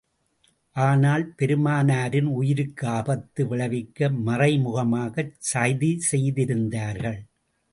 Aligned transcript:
ஆனால் 0.75 1.25
பெருமானாரின் 1.37 2.29
உயிருக்கு 2.39 2.87
ஆபத்து 2.87 3.47
விளைவிக்க 3.47 4.09
மறைமுகமாகச் 4.25 5.35
சதி 5.51 5.91
செய்திருந்தார்கள். 6.11 7.19